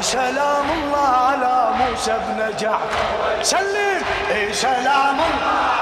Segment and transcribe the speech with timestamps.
[0.00, 3.42] سلام الله على موسى بن جعفر.
[3.42, 4.02] سلم.
[4.30, 5.79] اي سلام الله.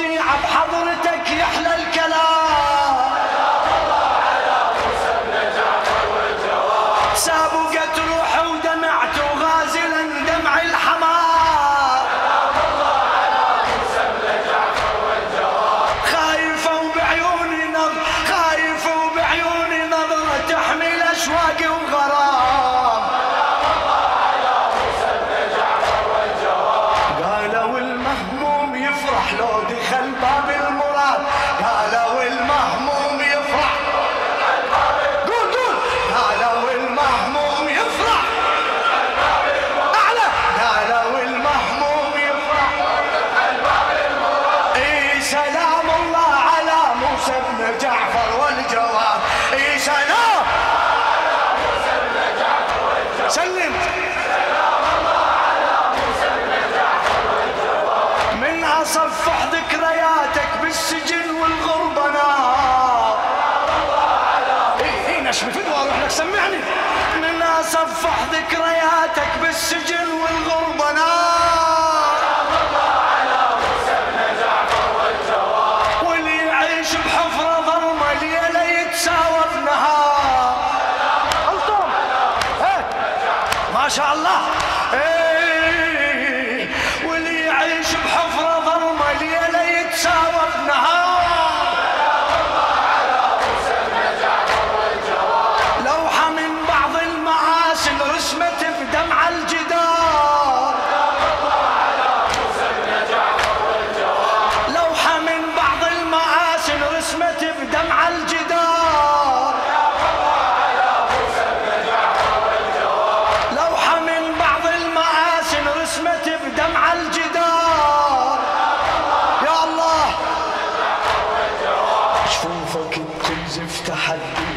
[0.00, 0.55] الله الوسيع
[58.86, 63.18] اصفح ذكرياتك بالسجن والغربة نار.
[64.80, 66.60] اي اي نشمي فدوة أروح لك سمعني.
[67.16, 71.25] من اصفح ذكرياتك بالسجن والغربة نار.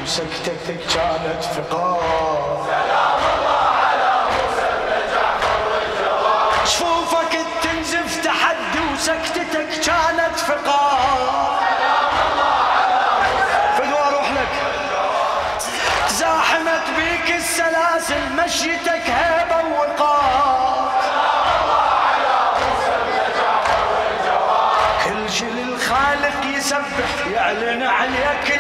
[0.10, 2.66] وسكتتك كانت فقار
[6.66, 11.60] شفوفك تنزف تحدي وسكتتك كانت فقار
[13.78, 14.50] فدوى أروح لك
[16.08, 20.92] تزاحمت بيك السلاسل مشيتك هيبه ووقار
[25.06, 28.59] كل شي للخالق يسبح يعلن عليك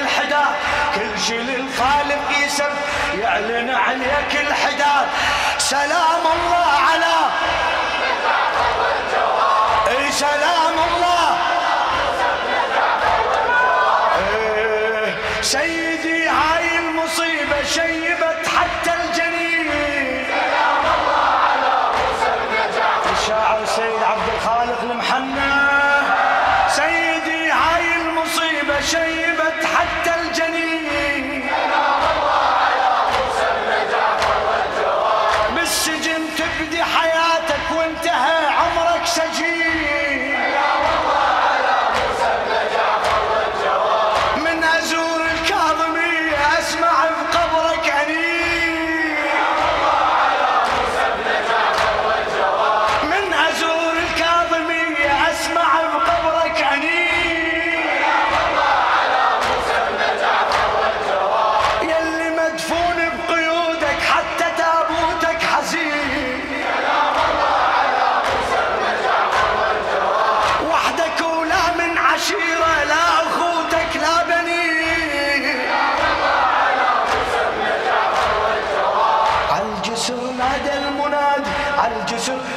[1.00, 2.90] كل شي للخالق يسبح
[3.22, 5.08] يعلن عليك الحدا
[5.58, 7.16] سلام الله على
[9.98, 11.38] إي سلام الله.
[15.42, 15.79] سيدي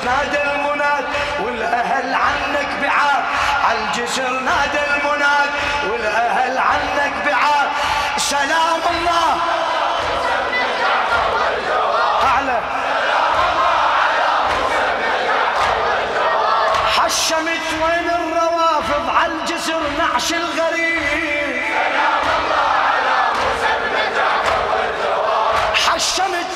[0.05, 1.05] نادى المناد
[1.45, 3.25] والأهل عنك بعاد
[3.65, 5.51] عالجسر نادى المناد
[5.91, 7.69] والأهل عنك بعاد.
[8.17, 9.37] سلام الله.
[12.25, 12.61] أعلى.
[16.97, 21.63] حشمت وين الروافض على الجسر نعش الغريب.
[21.69, 26.52] سلام الله على موسى بن جعفر والجواب حشمت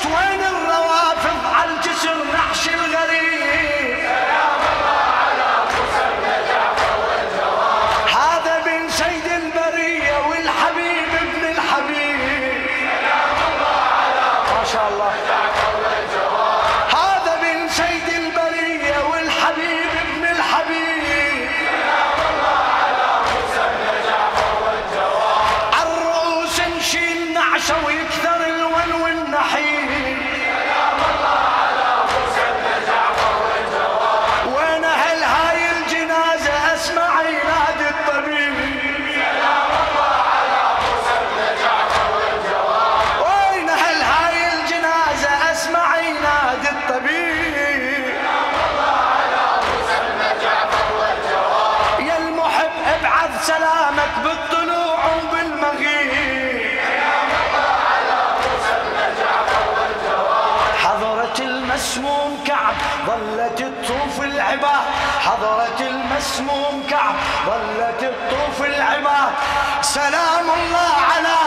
[64.47, 64.83] تطوف العباد
[65.25, 67.15] حضرة المسموم كعب
[67.45, 67.99] ظلت
[68.29, 69.33] تطوف العباد
[69.81, 71.37] سلام الله على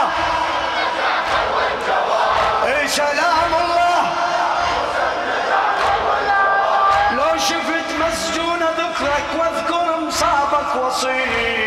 [2.65, 4.01] إيه سلام الله.
[7.11, 11.60] لو شفت مسجون ذكرك واذكر مصابك وصيح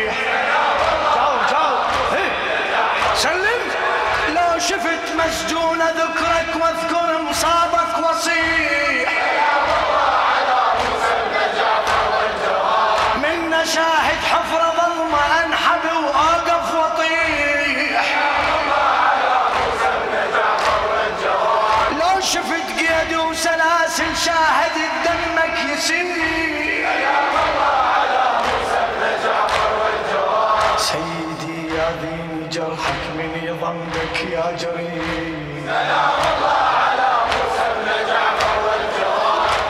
[31.85, 35.05] سيدي يا دين جرحك من يضمك يا جريح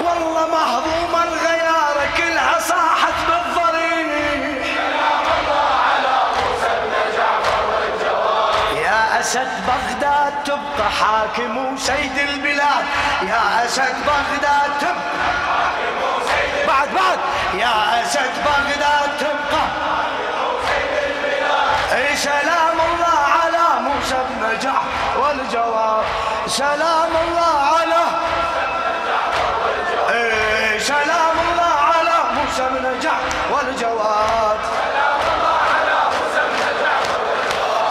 [0.01, 4.65] والله مهضوم الغيار كلها صاحت بالضريح
[8.85, 12.85] يا أسد بغداد تبقى حاكم وسيد البلاد.
[13.21, 15.25] يا أسد بغداد تبقى
[16.67, 17.19] بعد بعد.
[17.59, 19.65] يا أسد بغداد تبقى
[22.15, 26.03] سلام الله على موسى بن جعفر والجواب.
[26.47, 28.03] سلام الله على
[30.09, 34.59] إيه سلام الله على موسى بن جعفر والجواد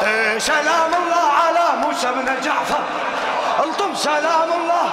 [0.07, 2.83] إيه سلام الله على موسى بن جعفر
[3.65, 4.87] الطم سلام الله